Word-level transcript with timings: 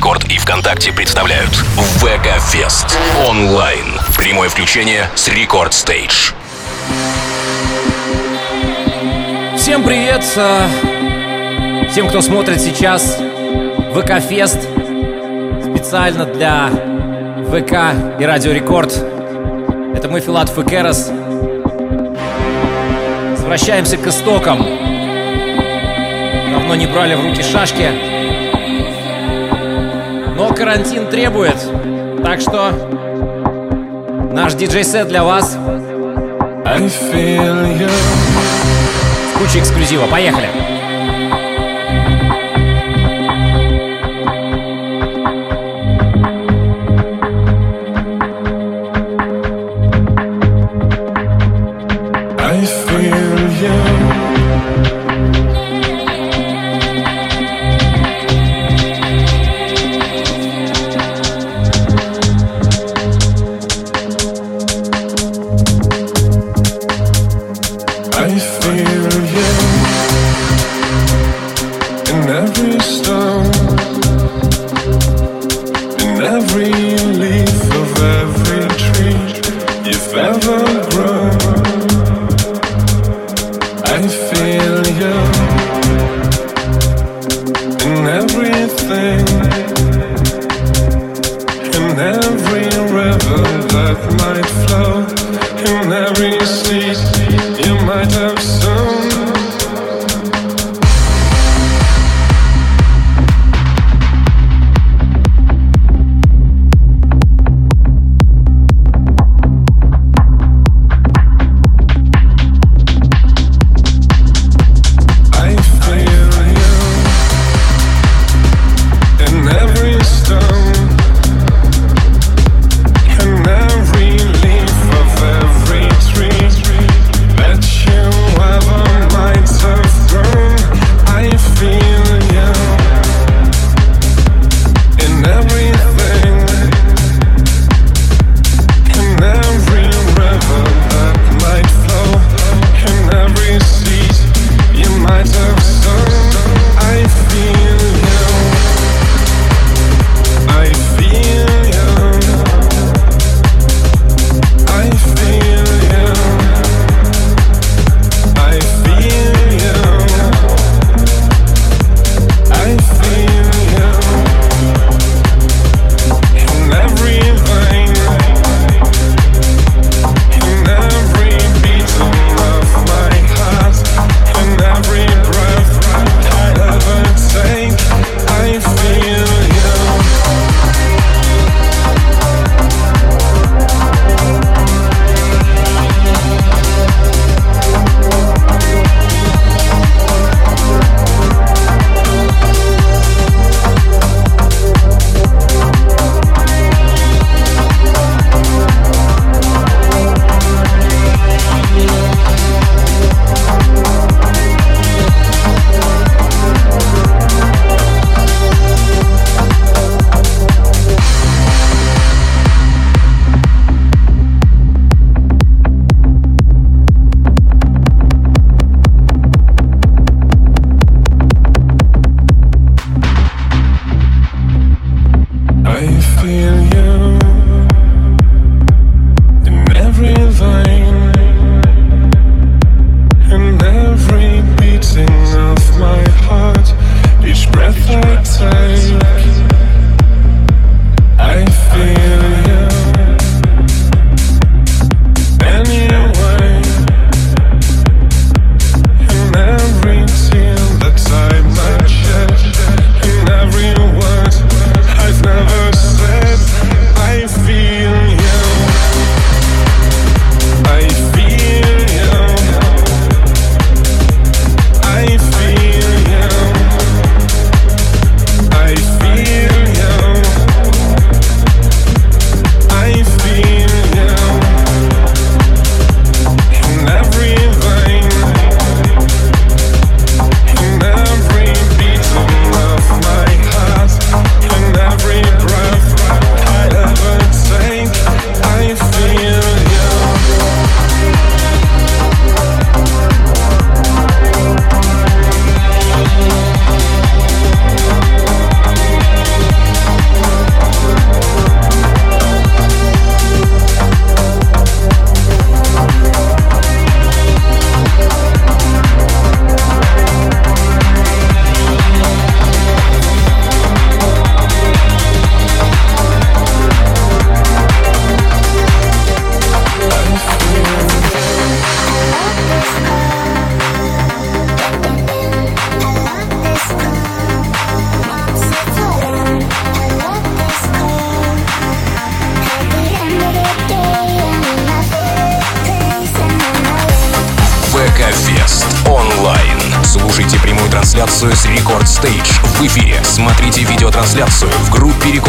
Рекорд 0.00 0.24
и 0.32 0.38
ВКонтакте 0.38 0.94
представляют 0.94 1.50
ВК 1.50 2.40
Фест 2.50 2.98
онлайн. 3.28 4.00
Прямое 4.16 4.48
включение 4.48 5.10
с 5.14 5.28
Record 5.28 5.74
Stage. 5.74 6.32
Всем 9.58 9.84
привет! 9.84 10.24
э, 10.36 11.86
Всем, 11.90 12.08
кто 12.08 12.22
смотрит 12.22 12.62
сейчас 12.62 13.18
ВК 13.94 14.20
Фест 14.26 14.62
специально 15.62 16.24
для 16.24 16.70
ВК 17.48 18.18
и 18.18 18.24
Радио 18.24 18.52
Рекорд. 18.52 18.96
Это 19.94 20.08
мы, 20.08 20.20
Filatov 20.20 20.48
and 20.48 20.69
Karas. 20.69 21.10
Возвращаемся 23.32 23.98
к 23.98 24.06
истокам. 24.06 24.66
Давно 26.52 26.74
не 26.74 26.86
брали 26.86 27.14
в 27.16 27.22
руки 27.22 27.42
шашки. 27.42 28.19
Карантин 30.60 31.08
требует. 31.08 31.56
Так 32.22 32.38
что 32.42 32.72
наш 34.30 34.52
диджей-сет 34.52 35.08
для 35.08 35.24
вас. 35.24 35.56
Куча 39.38 39.58
эксклюзива. 39.58 40.04
Поехали! 40.04 40.79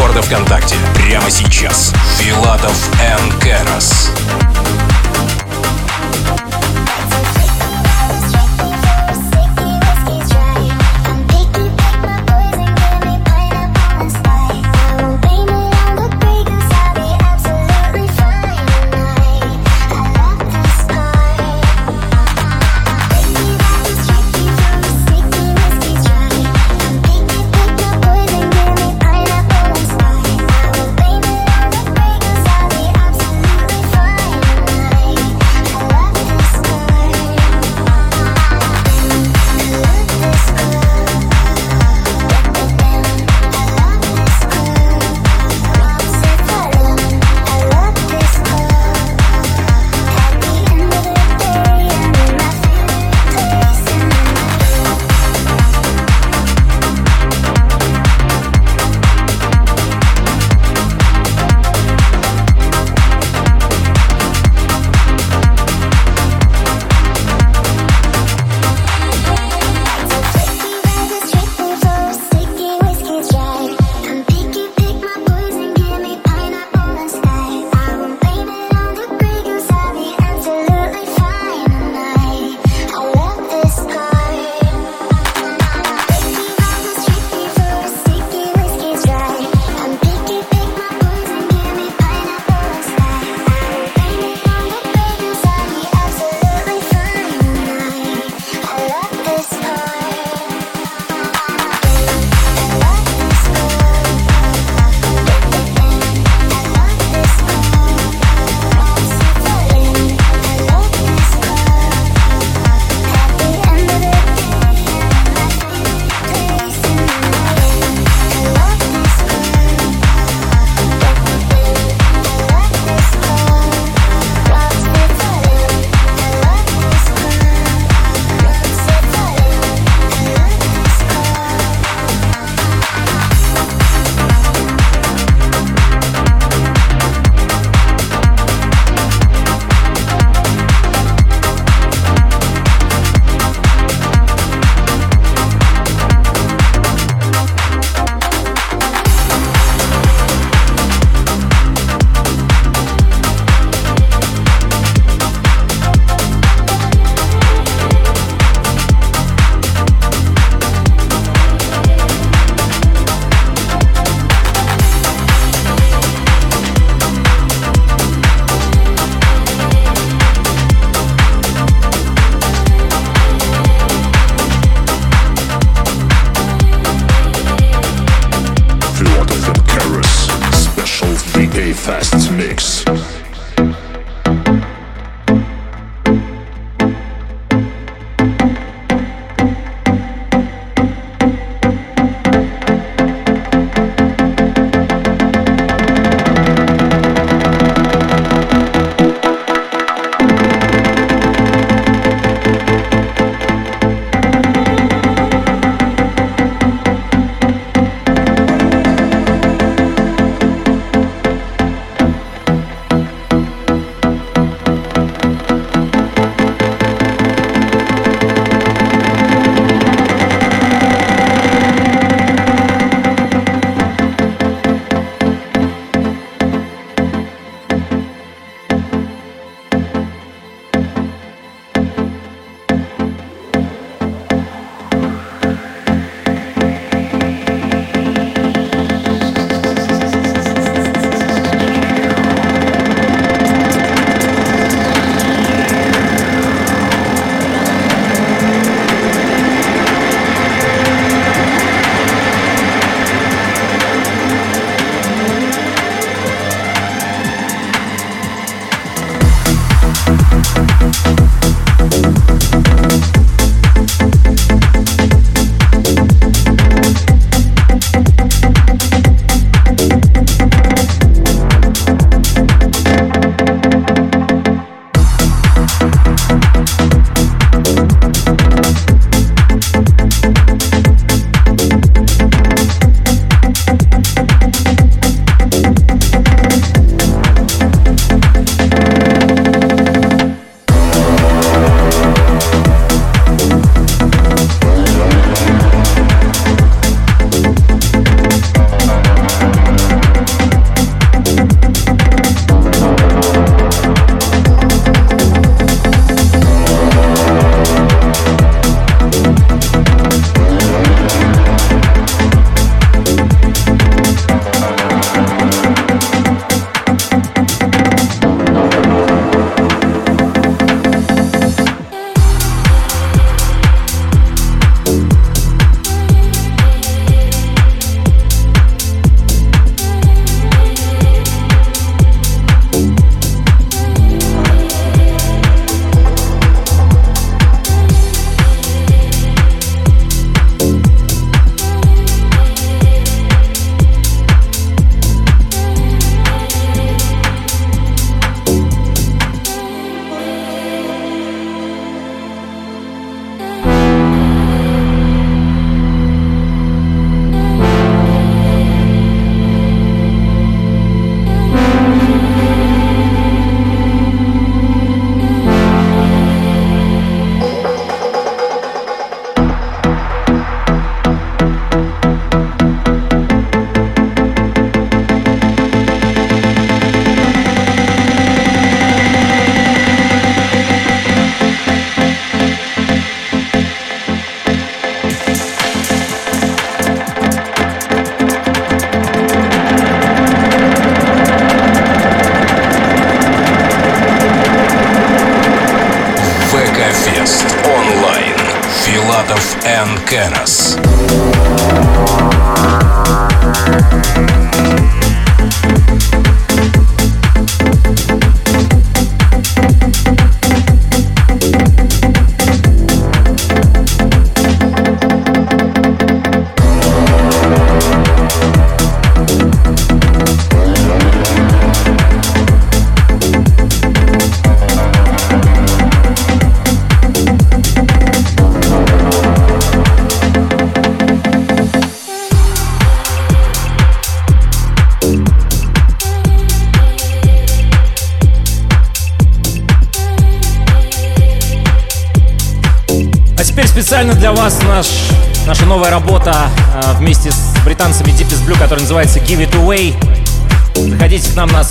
Рекорда 0.02 0.22
ВКонтакте. 0.22 0.74
Прямо 0.96 1.30
сейчас. 1.30 1.92
Филатов 2.18 2.90
and 2.98 3.40
Кэрос. 3.40 4.10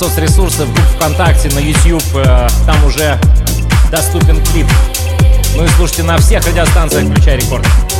Заходите 0.01 0.33
к 0.33 0.37
нам 0.37 0.49
на 0.55 0.55
соцресурсы, 0.55 0.65
в 0.65 0.73
группу 0.73 0.89
ВКонтакте, 0.95 1.49
на 1.49 1.59
YouTube, 1.59 2.03
э, 2.15 2.47
там 2.65 2.83
уже 2.85 3.19
доступен 3.91 4.43
клип. 4.45 4.67
Ну 5.55 5.63
и 5.63 5.67
слушайте 5.69 6.03
на 6.03 6.17
всех 6.17 6.45
радиостанциях, 6.45 7.07
включая 7.07 7.37
рекорд. 7.37 7.90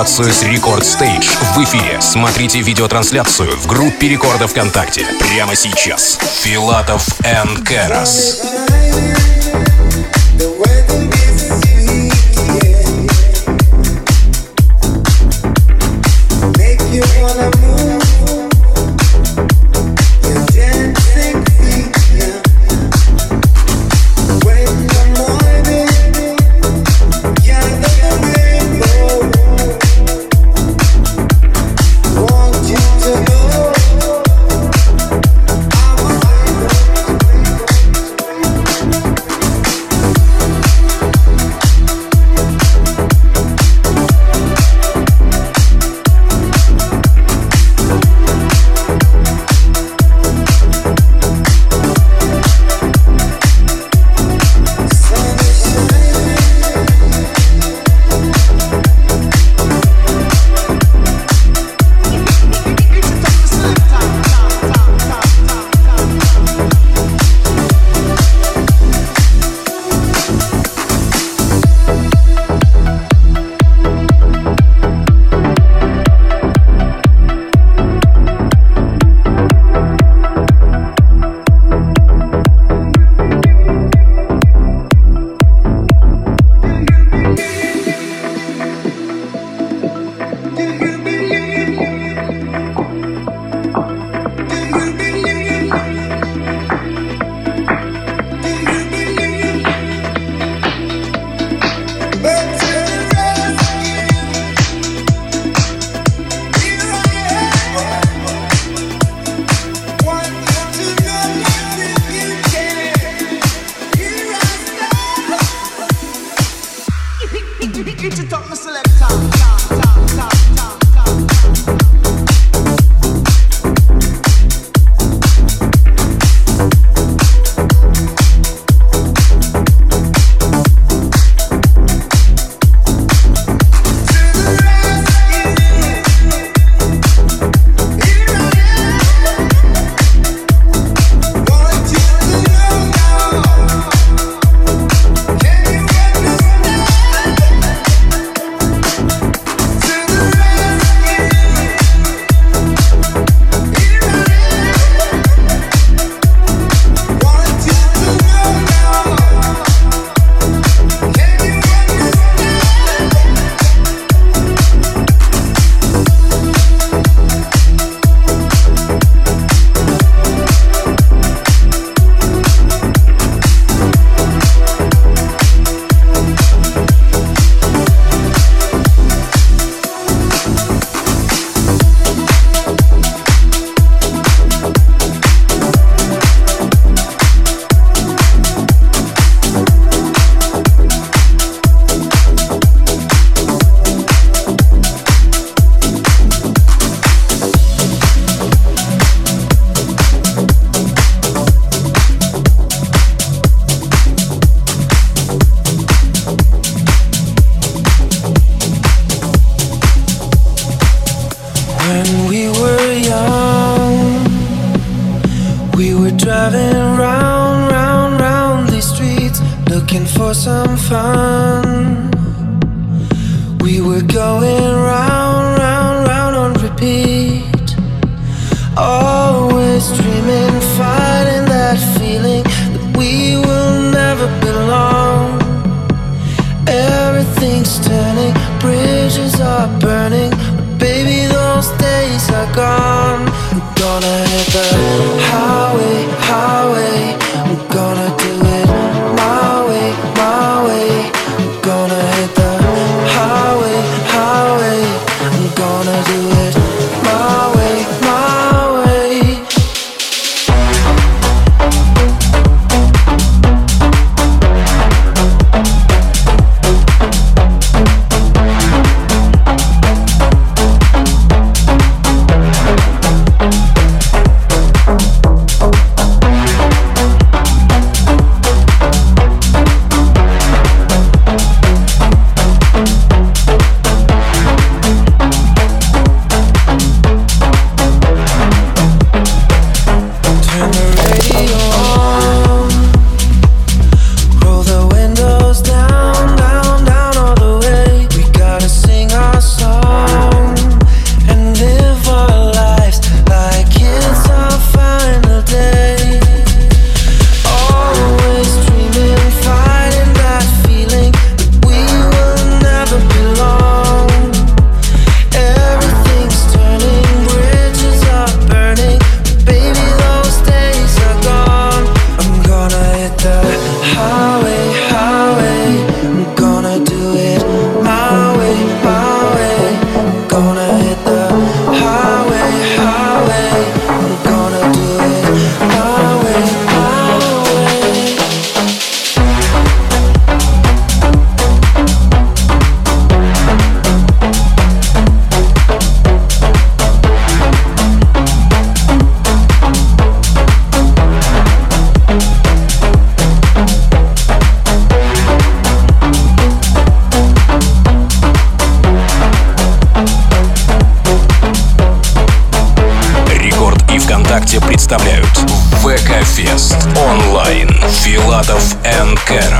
Трансляцию 0.00 0.32
с 0.32 0.42
Рекорд 0.44 0.86
Стейдж 0.86 1.28
в 1.54 1.62
эфире. 1.62 2.00
Смотрите 2.00 2.62
видеотрансляцию 2.62 3.54
в 3.58 3.66
группе 3.66 4.08
Рекорда 4.08 4.48
ВКонтакте 4.48 5.04
прямо 5.18 5.54
сейчас. 5.54 6.18
Филатов 6.42 7.06
and 7.22 7.62
Кэрос. 7.64 8.89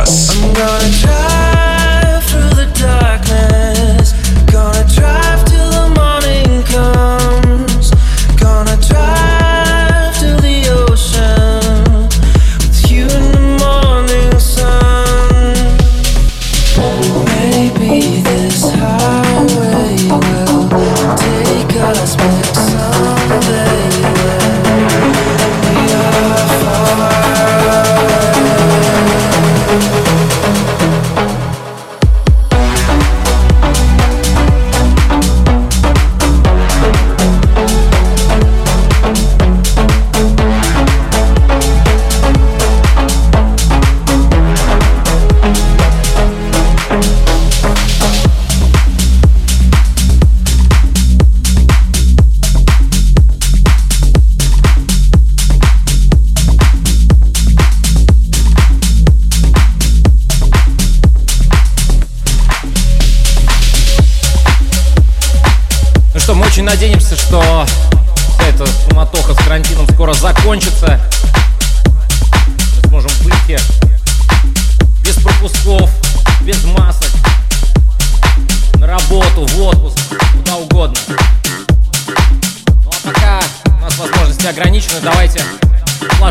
I'm 0.02 0.52
gonna 0.54 0.90
try. 0.90 1.39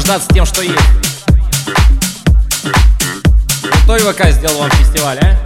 наслаждаться 0.10 0.34
тем, 0.34 0.46
что 0.46 0.62
есть. 0.62 0.80
Кто 3.84 3.98
ИВК 3.98 4.30
сделал 4.32 4.60
вам 4.60 4.72
фестиваль, 4.72 5.20
а? 5.20 5.39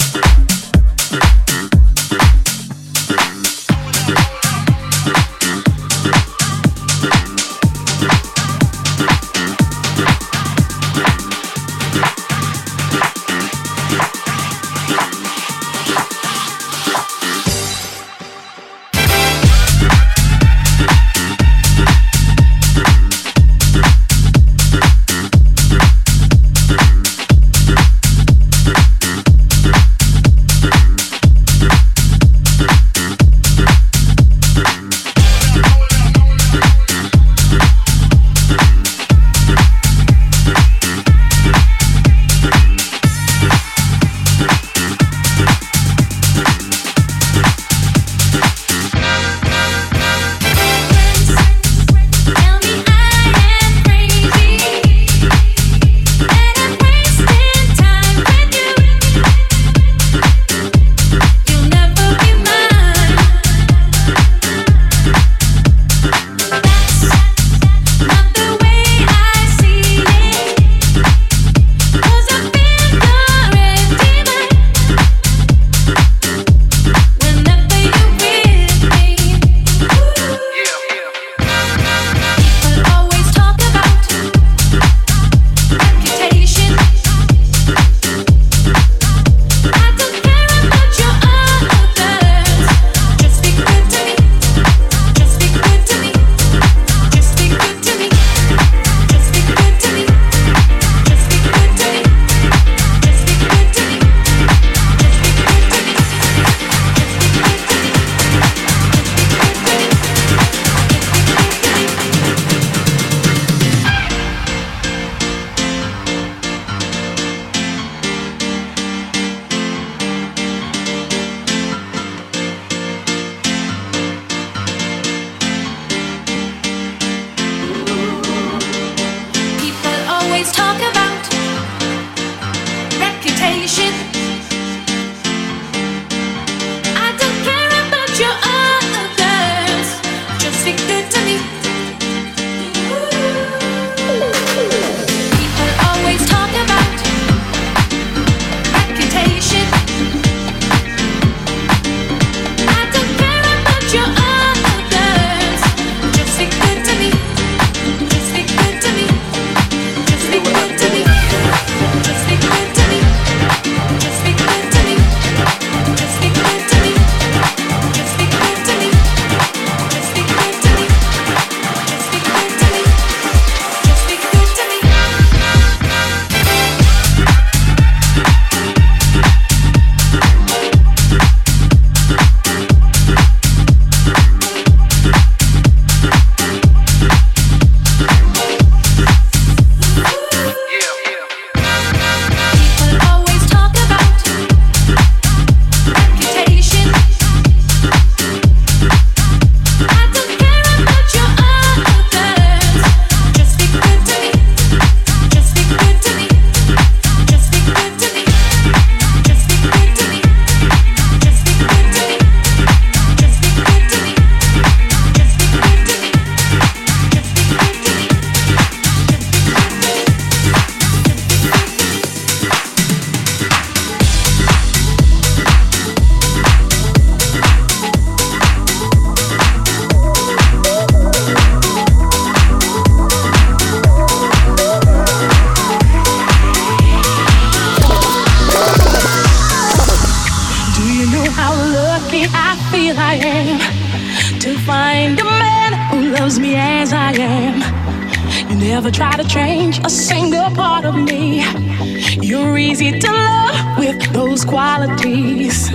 Qualities. 254.84 255.72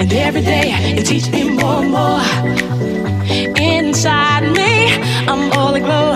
And 0.00 0.12
every 0.12 0.42
day 0.42 0.94
you 0.96 1.02
teach 1.02 1.30
me 1.30 1.50
more 1.50 1.82
and 1.82 1.90
more. 1.90 2.22
Inside 3.56 4.52
me, 4.52 4.94
I'm 5.26 5.52
all 5.52 5.74
aglow. 5.74 6.14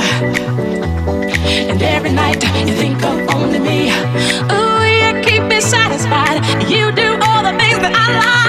And 1.70 1.82
every 1.82 2.12
night 2.12 2.42
you 2.66 2.74
think 2.74 3.02
of 3.02 3.34
only 3.34 3.58
me. 3.58 3.90
Ooh, 4.52 4.82
you 5.02 5.22
keep 5.22 5.42
me 5.44 5.60
satisfied. 5.60 6.38
You 6.68 6.92
do 6.92 7.08
all 7.26 7.42
the 7.42 7.56
things 7.58 7.78
that 7.78 7.92
I 7.94 8.18
like. 8.18 8.39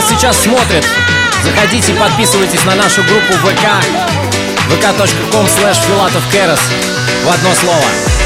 Сейчас 0.00 0.40
смотрит, 0.42 0.84
заходите 1.44 1.92
и 1.92 1.94
подписывайтесь 1.94 2.64
на 2.64 2.74
нашу 2.74 3.02
группу 3.02 3.32
ВК. 3.34 3.84
Vk.com 4.68 5.46
slash 5.46 5.80
в 7.24 7.30
одно 7.30 7.54
слово. 7.54 8.19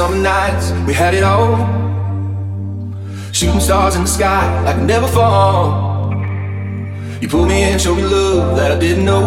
summer 0.00 0.16
nights, 0.16 0.72
we 0.86 0.94
had 0.94 1.12
it 1.12 1.22
all. 1.22 1.56
Shooting 3.32 3.60
stars 3.60 3.96
in 3.96 4.02
the 4.04 4.08
sky 4.08 4.44
like 4.64 4.76
I 4.76 4.82
never 4.94 5.06
fall. 5.06 6.10
You 7.20 7.28
pulled 7.28 7.48
me 7.48 7.70
in, 7.70 7.78
showed 7.78 7.96
me 7.96 8.04
love 8.04 8.56
that 8.56 8.72
I 8.72 8.78
didn't 8.78 9.04
know. 9.04 9.26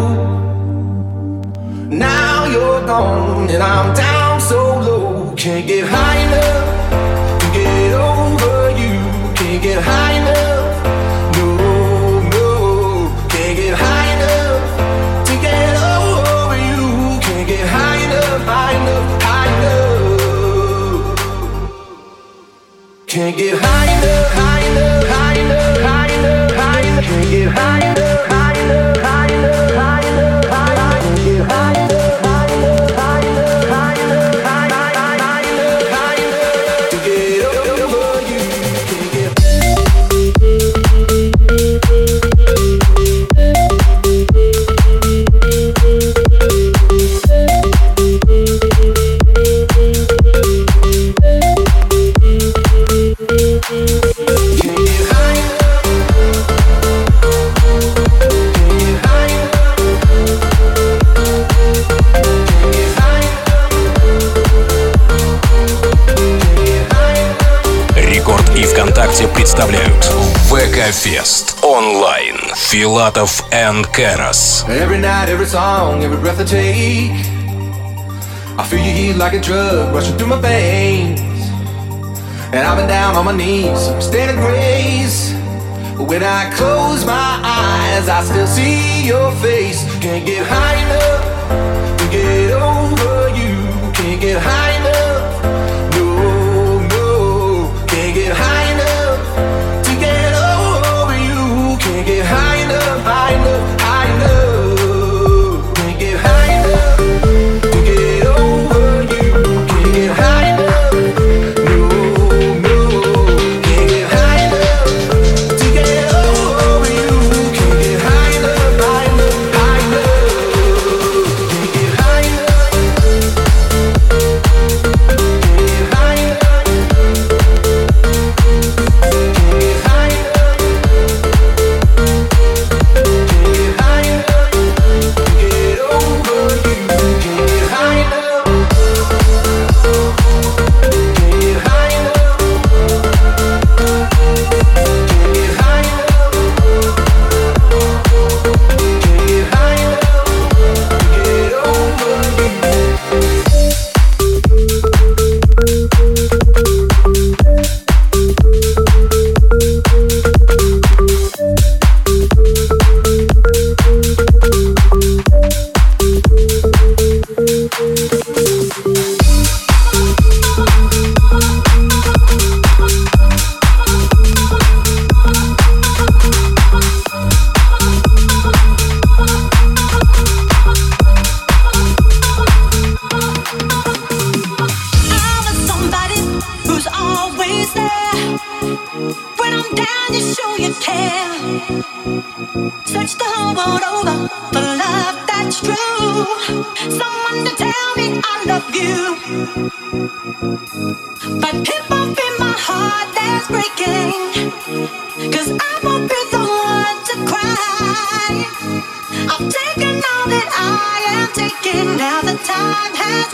Now 1.91 2.45
you're 2.53 2.83
gone 2.87 3.51
and 3.51 3.61
I'm 3.61 3.93
down 3.93 4.41
so 4.41 4.61
low. 4.87 5.35
Can't 5.35 5.67
get 5.67 5.85
high 5.87 6.19
enough 6.25 7.39
to 7.41 7.47
get 7.59 7.91
over 8.09 8.71
you. 8.81 8.95
Can't 9.35 9.61
get 9.61 9.79
high 9.83 10.13
enough. 10.21 10.52
Can't 23.13 23.37
get 23.37 23.55
high 23.61 23.91
enough, 23.91 24.31
high 24.33 24.61
enough, 24.71 25.07
high 25.07 25.33
enough, 25.37 25.81
high 25.81 26.07
enough. 26.07 26.51
high 26.51 26.81
enough. 26.81 27.03
Can't 27.03 27.29
get 27.29 27.47
high 27.51 27.82
представляют 69.43 70.05
ВК-фест 70.49 71.57
онлайн. 71.65 72.37
Филатов 72.55 73.43
and 73.51 73.85
Keras. 73.91 74.65
Every 74.69 75.01
night, 75.01 75.27
every 75.27 75.45
song, 75.45 76.01
every 76.01 76.15
breath 76.15 76.39
I 76.39 76.45
take. 76.45 77.11
I 78.57 78.63
feel 78.63 78.79
you 78.79 79.13
like 79.15 79.33
a 79.33 79.41
drug 79.41 79.93
rushing 79.93 80.17
through 80.17 80.29
my 80.29 80.39
veins. 80.39 81.19
And 82.53 82.65
I've 82.65 82.87
down 82.87 83.17
on 83.17 83.25
my 83.25 83.35
knees, 83.35 83.81
standing 83.99 84.37
grace. 84.37 85.33
When 85.97 86.23
I 86.23 86.49
close 86.55 87.05
my 87.05 87.41
eyes, 87.43 88.07
I 88.07 88.23
still 88.23 88.47
see 88.47 89.05
your 89.05 89.29
face. 89.43 89.83
Can't 89.99 90.25
get 90.25 90.47
high 90.47 90.77
enough 90.85 91.97
to 91.99 92.05
get 92.09 92.51
over 92.51 93.27
you. 93.35 93.91
Can't 93.91 94.21
get 94.21 94.41
high 94.41 94.62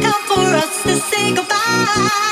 time 0.01 0.23
for 0.27 0.55
us 0.55 0.83
to 0.83 0.95
say 0.95 1.33
goodbye. 1.33 2.28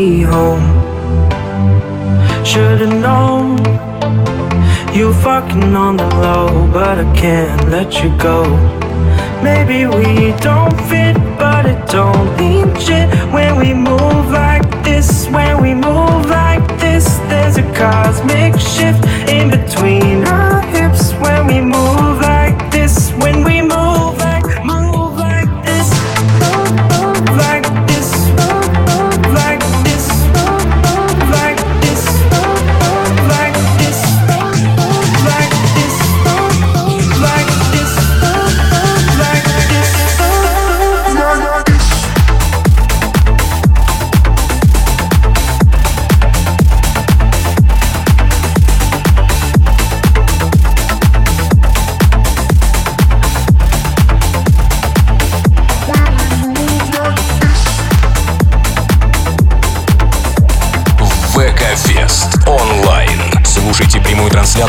home. 0.00 0.66
Should've 2.42 2.88
known 2.88 3.58
you 4.94 5.12
fucking 5.12 5.76
on 5.76 5.98
the 5.98 6.08
low, 6.16 6.66
but 6.72 6.98
I 6.98 7.14
can't 7.14 7.68
let 7.68 8.02
you 8.02 8.10
go. 8.16 8.44
Maybe 9.42 9.86
we 9.86 10.32
don't 10.40 10.74
fit, 10.88 11.16
but 11.38 11.66
it 11.66 11.86
don't 11.86 12.28
mean 12.38 12.74
shit 12.80 13.08
when 13.30 13.58
we 13.58 13.74
move 13.74 14.30
like 14.30 14.64
this. 14.82 15.28
When 15.28 15.60
we 15.62 15.74
move 15.74 16.26
like 16.26 16.66
this, 16.80 17.18
there's 17.28 17.58
a 17.58 17.66
cosmic 17.74 18.58
shift 18.58 19.04
in 19.28 19.50
between 19.50 20.24
our 20.24 20.62
hips. 20.62 21.12
When 21.24 21.46
we 21.46 21.60
move 21.60 22.20
like 22.20 22.70
this, 22.72 23.12
when 23.22 23.44
we 23.44 23.60
move. 23.60 23.79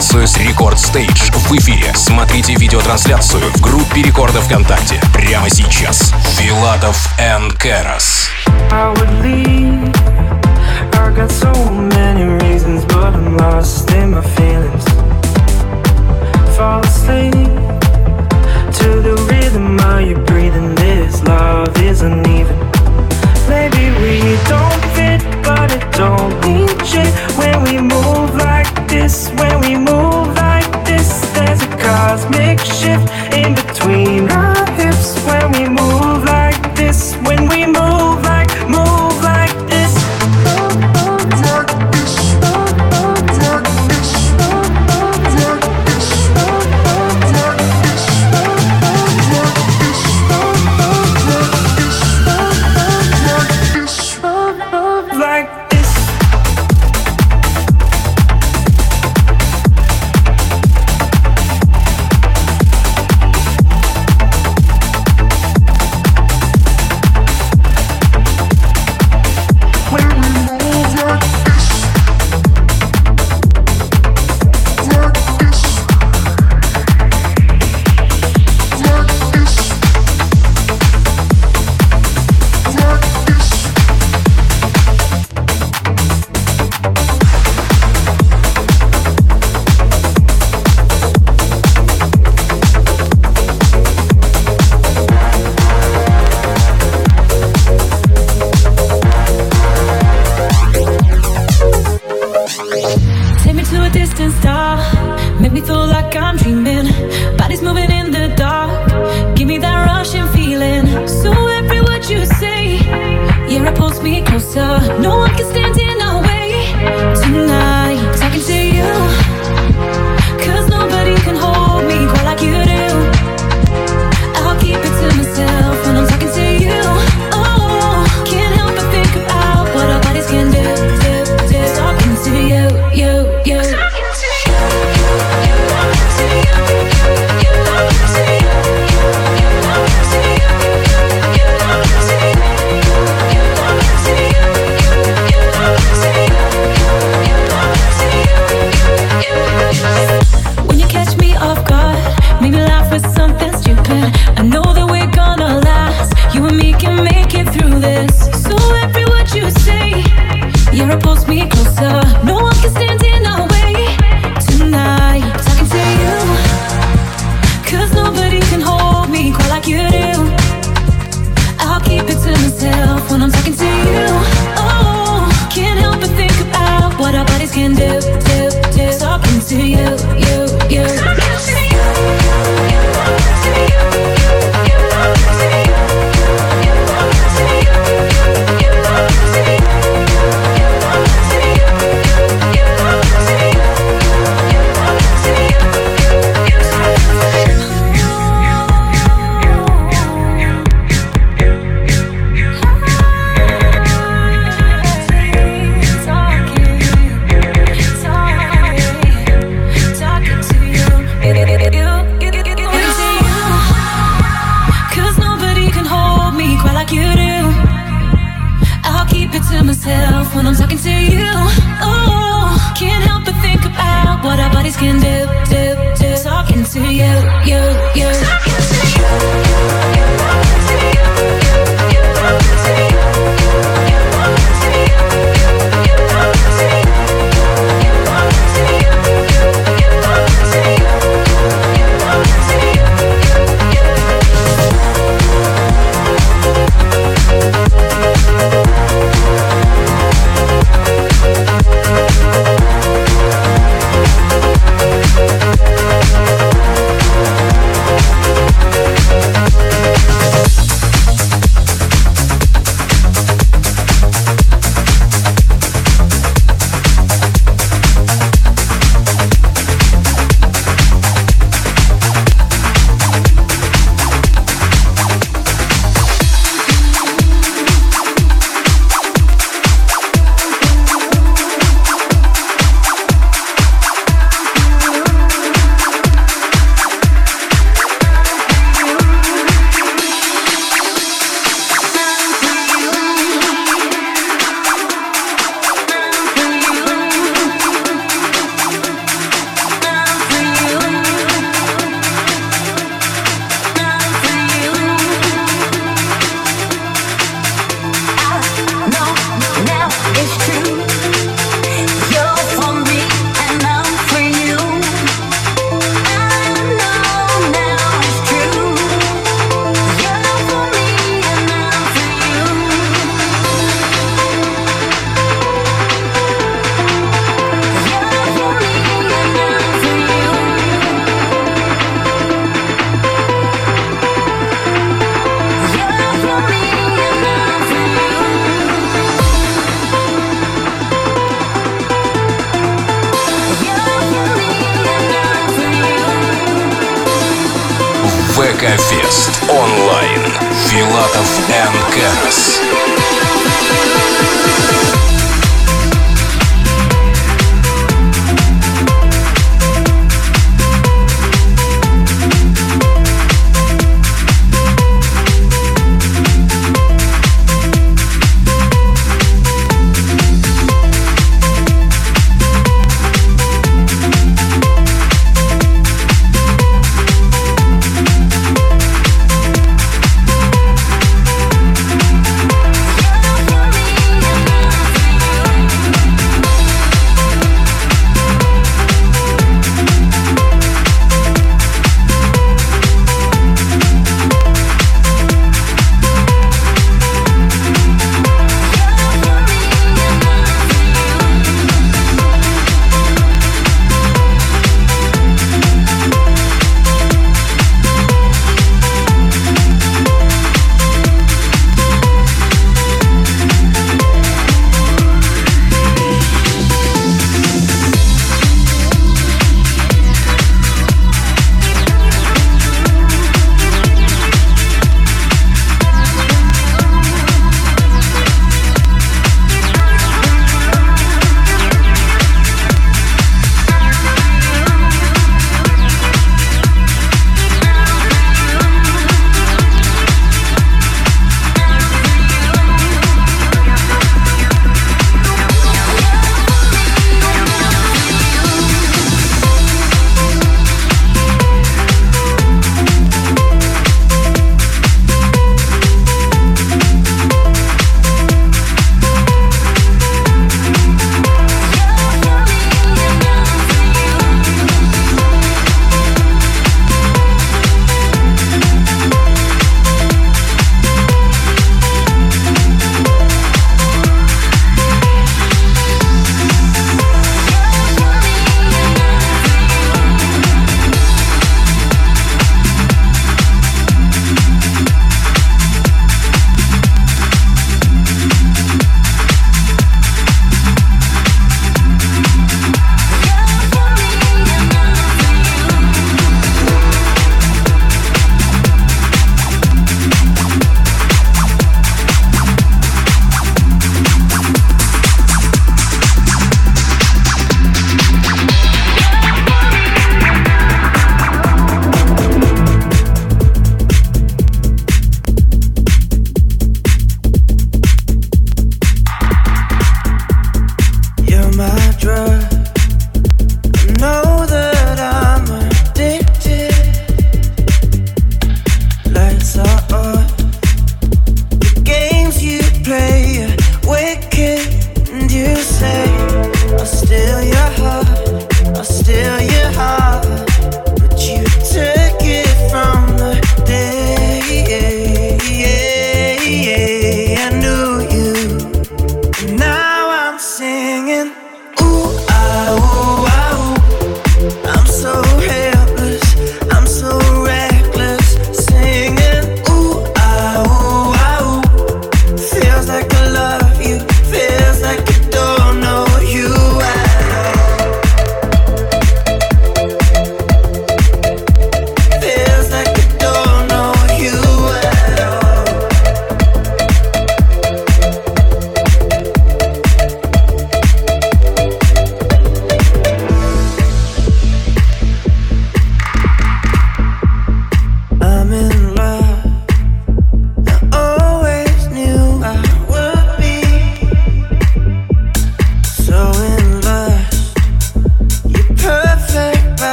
трансляцию 0.00 0.26
с 0.26 0.38
Рекорд 0.38 0.78
Стейдж 0.78 1.30
в 1.30 1.52
эфире. 1.58 1.92
Смотрите 1.94 2.54
видеотрансляцию 2.54 3.42
в 3.52 3.60
группе 3.60 4.00
Рекорда 4.00 4.40
ВКонтакте 4.40 4.98
прямо 5.12 5.50
сейчас. 5.50 6.14
Филатов 6.38 7.06
and 7.18 7.54
Keras. 7.58 8.30
Fall 16.56 16.82
asleep. 16.82 17.49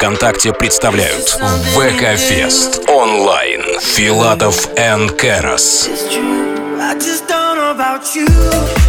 ВКонтакте 0.00 0.54
представляют 0.54 1.38
ВК-фест 1.76 2.88
онлайн. 2.88 3.60
Филатов 3.80 4.66
and 4.74 5.14
Кэрос. 5.14 5.90
I 6.80 6.94
just 6.94 7.28
don't 7.28 7.58
know 7.58 7.70
about 7.72 8.14
you. 8.14 8.79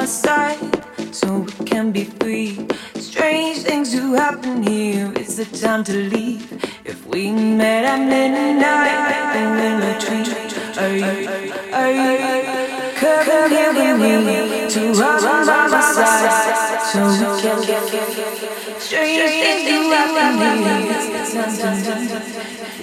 my 0.00 0.06
side 0.06 0.58
so 1.14 1.40
we 1.40 1.52
can 1.66 1.92
be 1.92 2.04
free. 2.04 2.66
Strange 2.94 3.58
things 3.58 3.90
do 3.92 4.14
happen 4.14 4.62
here. 4.62 5.12
It's 5.14 5.36
the 5.36 5.44
time 5.44 5.84
to 5.84 5.92
leave. 5.92 6.42
If 6.86 7.06
we 7.06 7.30
met 7.32 7.84
at 7.84 8.00
midnight, 8.08 8.98
then 9.34 9.50
in 9.68 9.76
a 9.90 9.94
dream, 10.00 10.24
are 10.82 10.94
you, 10.96 11.52
are 11.80 11.92
you 12.00 12.12
Come 13.00 13.50
here 13.50 13.72
with 13.76 13.96
me 14.00 14.70
to 14.74 14.80
run 15.00 15.46
by 15.46 15.68
my 15.68 15.80
side 15.92 16.80
so 16.90 17.00
we 17.12 17.26
can 17.44 17.60
be 17.68 17.76
free. 17.90 18.80
strange 18.80 19.36
things 19.42 19.62
do 19.68 19.76
happen 19.96 20.32
here. 20.40 20.80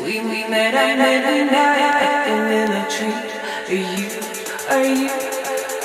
We, 0.04 0.14
met 0.54 0.74
at 0.84 0.94
midnight, 1.02 1.96
then 2.28 2.46
in 2.60 2.70
a 2.78 2.84
dream, 2.94 3.18
are 3.70 3.82
you, 3.98 4.08
are 4.70 4.86
you? 4.86 5.37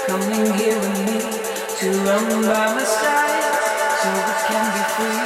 coming 0.06 0.52
here 0.58 0.78
with 0.78 0.98
me 1.06 1.18
to 1.78 1.86
run 2.04 2.26
by 2.42 2.66
my 2.74 2.84
side 2.84 3.44
so 4.00 4.08
we 4.26 4.34
can 4.46 4.64
be 4.74 4.82
free. 4.94 5.22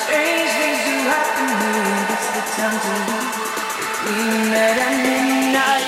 Strange 0.00 0.50
things 0.56 0.80
do 0.86 0.94
happen 1.12 1.48
here, 1.60 2.06
it's 2.14 2.28
the 2.34 2.42
time 2.56 2.76
to 2.84 2.92
meet. 3.06 3.34
We 4.06 4.50
met 4.50 4.78
at 4.78 4.94
midnight. 5.04 5.85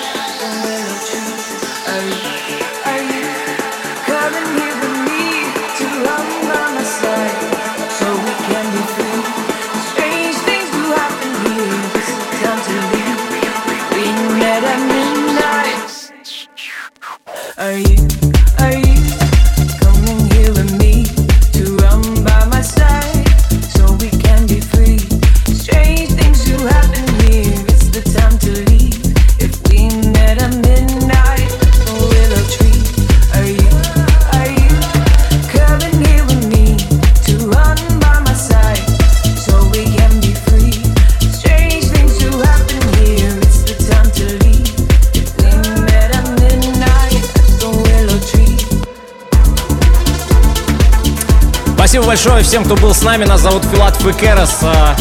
большое 52.08 52.42
всем, 52.42 52.64
кто 52.64 52.74
был 52.74 52.94
с 52.94 53.02
нами. 53.02 53.26
Нас 53.26 53.42
зовут 53.42 53.66
Филат 53.66 53.94
Фекерас. 54.00 54.60
А, 54.62 54.96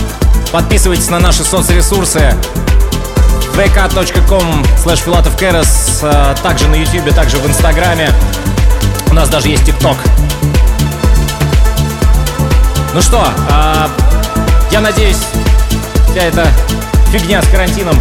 подписывайтесь 0.52 1.10
на 1.10 1.20
наши 1.20 1.46
соцресурсы 1.46 2.36
vk.com 3.56 4.66
slash 4.84 5.06
filatovkeras, 5.06 6.00
а, 6.02 6.36
также 6.44 6.68
на 6.68 6.76
YouTube, 6.76 7.16
также 7.16 7.38
в 7.38 7.48
Инстаграме. 7.48 8.12
У 9.10 9.14
нас 9.14 9.30
даже 9.30 9.48
есть 9.48 9.64
ТикТок. 9.64 9.96
Ну 12.94 13.02
что, 13.02 13.26
а, 13.50 13.90
я 14.70 14.82
надеюсь, 14.82 15.24
вся 16.10 16.24
эта 16.24 16.46
фигня 17.10 17.42
с 17.42 17.48
карантином 17.48 17.98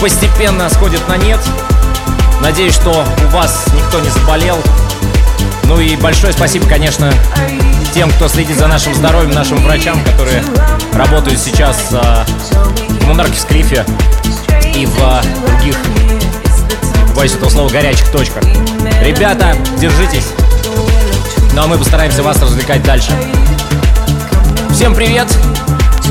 постепенно 0.00 0.70
сходит 0.70 1.08
на 1.08 1.16
нет. 1.16 1.40
Надеюсь, 2.40 2.74
что 2.74 3.04
у 3.24 3.28
вас 3.30 3.64
никто 3.74 3.98
не 3.98 4.10
заболел. 4.10 4.58
Ну 5.70 5.78
и 5.78 5.94
большое 5.94 6.32
спасибо, 6.32 6.66
конечно, 6.66 7.14
тем, 7.94 8.10
кто 8.10 8.26
следит 8.26 8.58
за 8.58 8.66
нашим 8.66 8.92
здоровьем, 8.92 9.30
нашим 9.30 9.62
врачам, 9.62 10.02
которые 10.02 10.42
работают 10.94 11.38
сейчас 11.38 11.90
а, 11.92 12.26
в 13.00 13.06
Монарке 13.06 13.40
Клифе 13.46 13.86
и 14.74 14.84
в 14.84 14.98
а, 15.00 15.22
других, 15.46 15.76
боюсь 17.14 17.34
этого 17.34 17.50
слова, 17.50 17.68
горячих 17.68 18.10
точках. 18.10 18.42
Ребята, 19.00 19.56
держитесь. 19.78 20.26
Ну 21.54 21.62
а 21.62 21.68
мы 21.68 21.78
постараемся 21.78 22.24
вас 22.24 22.42
развлекать 22.42 22.82
дальше. 22.82 23.12
Всем 24.72 24.92
привет! 24.92 25.28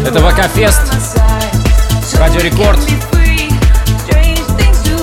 Это 0.07 0.21
ВК 0.21 0.49
Фест, 0.55 0.81
Радио 2.17 2.39
Рекорд. 2.39 2.79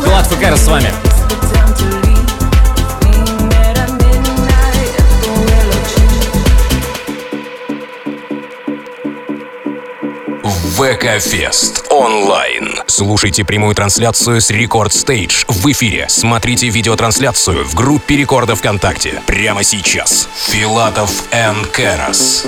Filatov 0.07 0.27
and 0.27 0.38
Karas 0.38 0.57
с 0.57 0.67
вами. 0.67 1.06
ВК 10.77 11.19
Фест 11.23 11.87
онлайн. 11.89 12.69
Слушайте 12.87 13.47
прямую 13.47 13.75
трансляцию 13.75 14.43
с 14.43 14.51
Record 14.51 14.93
Stage 14.93 15.47
в 15.49 15.73
эфире. 15.73 16.05
Смотрите 16.11 16.69
видеотрансляцию 16.69 17.65
в 17.65 17.75
группе 17.75 18.19
Рекорда 18.19 18.57
ВКонтакте 18.57 19.23
прямо 19.27 19.63
сейчас. 19.63 20.29
Filatov 20.49 21.11
and 21.33 21.67
Karas. 21.75 22.47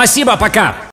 Спасибо, 0.00 0.38
пока! 0.38 0.88